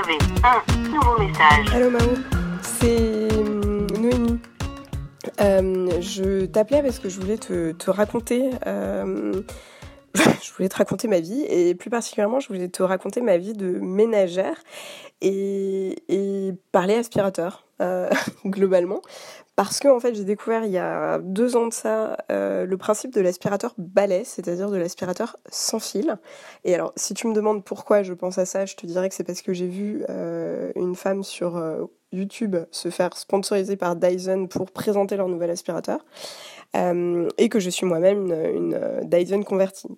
[0.00, 1.74] avez un nouveau message.
[1.74, 2.00] Allô Mao,
[2.62, 4.40] c'est hum, Noémie.
[5.40, 8.50] Euh, je t'appelais parce que je voulais te, te raconter.
[8.66, 9.32] euh,
[10.14, 13.52] je voulais te raconter ma vie et plus particulièrement, je voulais te raconter ma vie
[13.52, 14.56] de ménagère
[15.20, 15.94] et
[16.72, 18.10] parler aspirateur euh,
[18.44, 19.00] globalement.
[19.56, 22.76] Parce que en fait, j'ai découvert il y a deux ans de ça euh, le
[22.78, 26.16] principe de l'aspirateur balai, c'est-à-dire de l'aspirateur sans fil.
[26.64, 29.14] Et alors, si tu me demandes pourquoi je pense à ça, je te dirais que
[29.14, 31.62] c'est parce que j'ai vu euh, une femme sur
[32.12, 36.04] YouTube se faire sponsoriser par Dyson pour présenter leur nouvel aspirateur.
[36.74, 39.88] Et que je suis moi-même une, Dyson convertie.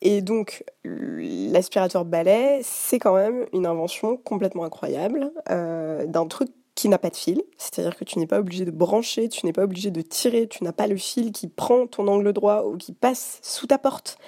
[0.00, 6.48] Et donc, l'aspirateur balai, c'est quand même une invention complètement incroyable d'un truc
[6.88, 9.64] n'a pas de fil, c'est-à-dire que tu n'es pas obligé de brancher, tu n'es pas
[9.64, 12.92] obligé de tirer, tu n'as pas le fil qui prend ton angle droit ou qui
[12.92, 14.18] passe sous ta porte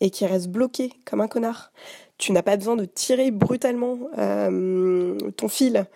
[0.00, 1.72] et qui reste bloqué comme un connard.
[2.18, 5.86] Tu n'as pas besoin de tirer brutalement euh, ton fil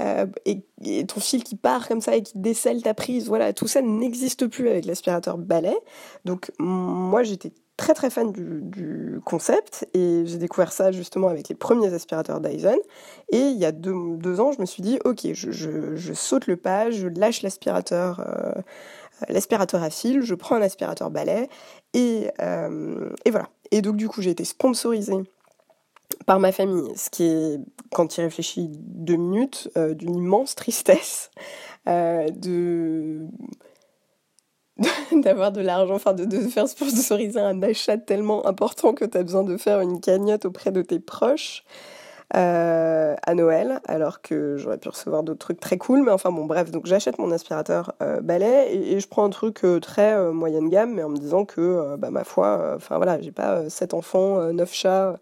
[0.00, 0.64] euh, et,
[1.06, 3.28] ton fil qui part comme ça et qui décèle ta prise.
[3.28, 5.76] Voilà, tout ça n'existe plus avec l'aspirateur balai.
[6.24, 11.54] Donc moi j'étais très très fan du, concept et j'ai découvert ça justement avec les
[11.54, 12.78] premiers aspirateurs Dyson.
[13.30, 16.90] Et il y a deux, ans, je me suis dit, ok, je saute le pas,
[16.90, 18.52] je lâche l'aspirateur, euh,
[19.28, 21.48] l'aspirateur à fil, je prends un aspirateur balai
[21.94, 23.48] et, euh, et voilà.
[23.70, 25.24] Et donc du coup, j'ai été sponsorisée
[26.26, 27.60] par ma famille, ce qui est,
[27.92, 31.30] quand tu y réfléchis deux minutes, euh, d'une immense tristesse
[31.88, 33.26] euh, de
[35.12, 39.22] d'avoir de l'argent, enfin de, de faire sponsoriser un achat tellement important que tu as
[39.22, 41.64] besoin de faire une cagnotte auprès de tes proches
[42.34, 46.46] euh, à Noël, alors que j'aurais pu recevoir d'autres trucs très cool, mais enfin bon
[46.46, 50.68] bref, donc j'achète mon aspirateur euh, balai et, je prends un truc euh, très moyenne
[50.68, 54.40] gamme, mais en me disant que, bah ma foi, enfin voilà, j'ai pas sept enfants,
[54.40, 55.18] euh, neuf chats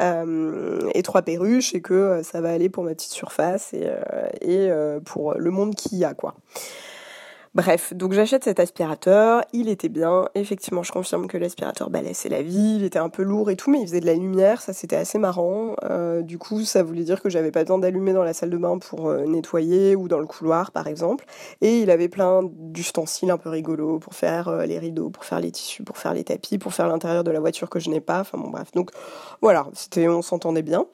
[0.00, 3.88] et trois perruches et que ça va aller pour ma petite surface et,
[4.40, 4.68] et
[5.04, 6.34] pour le monde qu'il y a quoi.
[7.54, 12.30] Bref, donc j'achète cet aspirateur, il était bien, effectivement je confirme que l'aspirateur balai c'est
[12.30, 14.62] la vie, il était un peu lourd et tout, mais il faisait de la lumière,
[14.62, 18.14] ça c'était assez marrant, Euh, du coup ça voulait dire que j'avais pas besoin d'allumer
[18.14, 21.26] dans la salle de bain pour euh, nettoyer ou dans le couloir par exemple,
[21.60, 25.40] et il avait plein d'ustensiles un peu rigolos pour faire euh, les rideaux, pour faire
[25.40, 28.00] les tissus, pour faire les tapis, pour faire l'intérieur de la voiture que je n'ai
[28.00, 28.92] pas, enfin bon bref, donc
[29.42, 30.86] voilà, c'était, on s'entendait bien.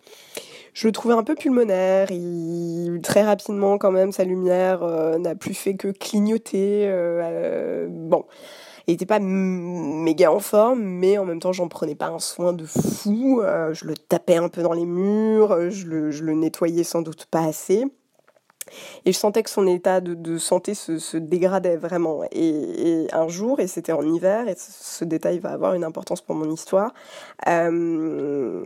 [0.74, 5.34] Je le trouvais un peu pulmonaire, il, très rapidement quand même sa lumière euh, n'a
[5.34, 6.86] plus fait que clignoter.
[6.88, 8.24] euh, euh, bon,
[8.86, 12.52] il était pas méga en forme, mais en même temps j'en prenais pas un soin
[12.52, 13.42] de fou.
[13.72, 17.84] je le tapais un peu dans les murs, je le nettoyais sans doute pas assez.
[19.04, 22.22] Et je sentais que son état de, santé se, dégradait vraiment.
[22.32, 26.34] Et, un jour, et c'était en hiver, et ce, détail va avoir une importance pour
[26.34, 26.92] mon histoire,
[27.46, 28.64] euh,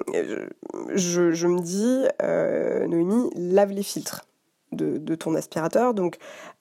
[0.95, 4.25] je, je me dis, euh, Noémie, lave les filtres
[4.73, 5.95] de, ton aspirateur.
[5.95, 6.17] Donc,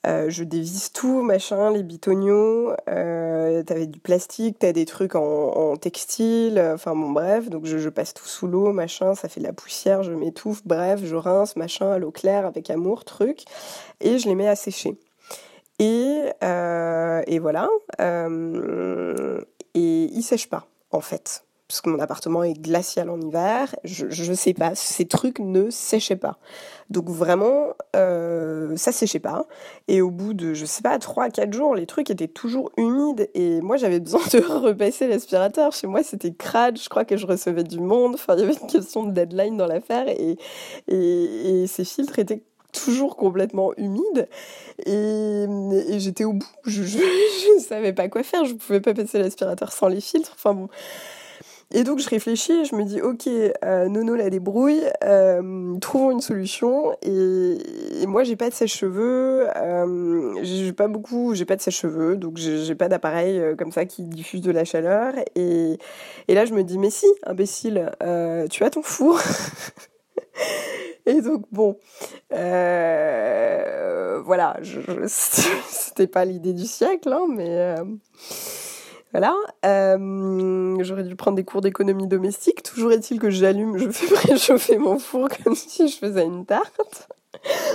[0.05, 2.73] euh, je dévisse tout, machin, les bitoniaux.
[2.89, 6.57] Euh, t'avais du plastique, t'as des trucs en, textile.
[6.57, 7.49] euh, Enfin, bon, bref.
[7.49, 9.15] Donc, je, passe tout sous l'eau, machin.
[9.15, 10.61] Ça fait de la poussière, je m'étouffe.
[10.65, 13.43] Bref, je rince, machin, à l'eau claire, avec amour, truc.
[13.99, 14.97] Et je les mets à sécher.
[15.79, 17.69] Et, et voilà.
[19.73, 21.43] Et ils sèchent pas, en fait.
[21.71, 23.73] Parce que mon appartement est glacial en hiver.
[23.85, 26.37] Je, je sais pas, ces trucs ne séchaient pas.
[26.89, 29.45] Donc vraiment, euh, ça séchait pas.
[29.87, 33.29] Et au bout de, je sais pas, 3 4 jours, les trucs étaient toujours humides.
[33.33, 35.71] Et moi, j'avais besoin de repasser l'aspirateur.
[35.71, 36.77] Chez moi, c'était crade.
[36.77, 38.15] Je crois que je recevais du monde.
[38.15, 40.09] Enfin, il y avait une question de deadline dans l'affaire.
[40.09, 40.37] Et,
[40.89, 42.43] et, ces filtres étaient
[42.73, 44.27] toujours complètement humides.
[44.85, 45.45] Et,
[45.99, 46.51] j'étais au bout.
[46.65, 48.43] Je ne savais pas quoi faire.
[48.43, 50.33] Je pouvais pas passer l'aspirateur sans les filtres.
[50.35, 50.67] Enfin bon.
[51.73, 56.11] Et donc je réfléchis et je me dis ok euh, Nono la débrouille, euh, trouvons
[56.11, 56.93] une solution.
[57.01, 57.57] Et,
[58.07, 62.75] moi j'ai pas de sèche-cheveux, euh, j'ai pas beaucoup, j'ai pas de sèche-cheveux donc j'ai
[62.75, 65.13] pas d'appareil comme ça qui diffuse de la chaleur.
[65.35, 65.77] Et,
[66.27, 67.91] là je me dis mais si imbécile
[68.49, 69.19] tu as ton four.
[71.05, 71.77] Et donc bon
[74.23, 74.57] voilà
[75.07, 77.75] c'était pas l'idée du siècle hein, mais
[79.11, 79.35] voilà,
[79.65, 82.63] euh, j'aurais dû prendre des cours d'économie domestique.
[82.63, 87.09] Toujours est-il que j'allume, je fais préchauffer mon four comme si je faisais une tarte,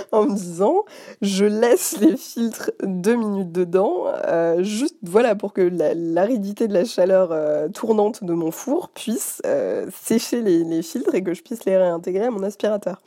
[0.11, 0.85] en me disant,
[1.21, 6.73] je laisse les filtres deux minutes dedans, euh, juste voilà pour que la- l'aridité de
[6.73, 11.41] la chaleur euh, tournante de mon four puisse euh, sécher les, filtres et que je
[11.41, 13.01] puisse les réintégrer à mon aspirateur.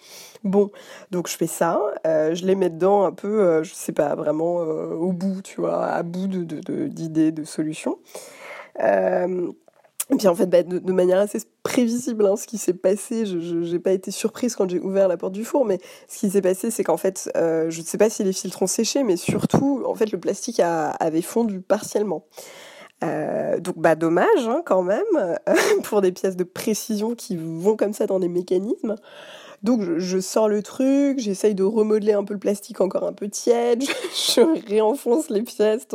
[0.45, 0.71] Bon,
[1.11, 5.13] donc je fais ça, je les mets dedans un peu, je sais pas, vraiment au
[5.13, 7.99] bout, tu vois, à bout d'idées, de, solutions.
[10.13, 13.73] Et puis en fait, bah, de, manière assez prévisible, hein, ce qui s'est passé, je
[13.73, 15.79] n'ai pas été surprise quand j'ai ouvert la porte du four, mais
[16.09, 18.63] ce qui s'est passé, c'est qu'en fait, euh, je ne sais pas si les filtres
[18.63, 22.25] ont séché, mais surtout, en fait, le plastique avait fondu partiellement.
[23.03, 25.39] Euh, donc bah dommage hein, quand même
[25.85, 28.97] pour des pièces de précision qui vont comme ça dans des mécanismes.
[29.63, 33.29] Donc je, sors le truc, j'essaye de remodeler un peu le plastique encore un peu
[33.29, 33.83] tiède,
[34.35, 35.87] je, réenfonce les pièces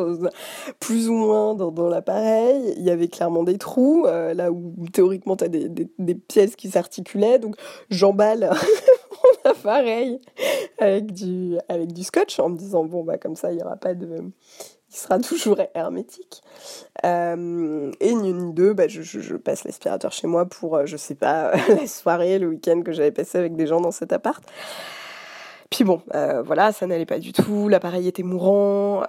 [0.79, 2.75] plus ou moins dans, l'appareil.
[2.77, 6.55] Il y avait clairement des trous, euh, là où théoriquement tu as des, des, pièces
[6.55, 7.39] qui s'articulaient.
[7.39, 7.55] Donc
[7.89, 8.51] j'emballe
[9.11, 10.19] mon appareil
[10.77, 13.77] avec du, avec du scotch en me disant bon bah comme ça il n'y aura
[13.77, 14.21] pas de
[14.97, 16.41] sera toujours hermétique.
[17.05, 20.97] Euh, et ni une ni deux, bah, je, passe l'aspirateur chez moi pour, euh, je
[20.97, 24.43] sais pas, la soirée, le week-end que j'avais passé avec des gens dans cet appart.
[25.71, 29.03] Puis bon, euh, voilà, ça n'allait pas du tout, l'appareil était mourant,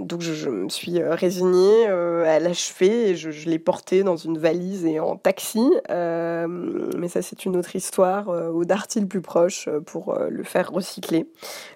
[0.00, 4.98] donc je, me suis résignée à l'achever et je, l'ai porté dans une valise et
[4.98, 5.64] en taxi.
[5.88, 11.26] mais ça, c'est une autre histoire, au Darty le plus proche pour le faire recycler.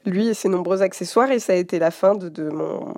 [0.05, 2.93] Lui et ses nombreux accessoires, et ça a été la fin de mon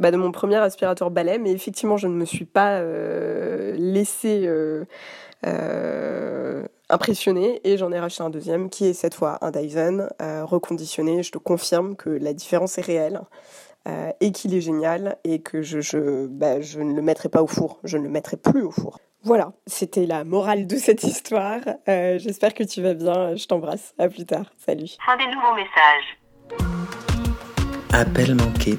[0.00, 4.46] bah, de mon premier aspirateur balai, mais effectivement, je ne me suis pas euh, laissé
[4.46, 4.86] euh,
[5.46, 11.22] euh, impressionner et j'en ai racheté un deuxième qui est cette fois un Dyson reconditionné.
[11.22, 13.20] Je te confirme que la différence est réelle.
[14.20, 17.46] et qu'il est génial et que je, je, bah, je ne le mettrai pas au
[17.46, 18.98] four, je ne le mettrai plus au four.
[19.22, 21.60] Voilà, c'était la morale de cette histoire.
[21.86, 24.96] J'espère que tu vas bien, je t'embrasse, à plus tard, salut.
[25.04, 26.18] Fin des nouveaux messages.
[27.92, 28.78] Appel manqué